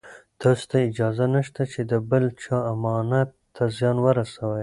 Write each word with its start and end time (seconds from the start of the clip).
تاسو 0.41 0.63
ته 0.71 0.77
اجازه 0.89 1.25
نشته 1.35 1.61
چې 1.71 1.81
د 1.91 1.93
بل 2.09 2.23
چا 2.43 2.57
امانت 2.73 3.29
ته 3.55 3.63
زیان 3.77 3.97
ورسوئ. 4.01 4.59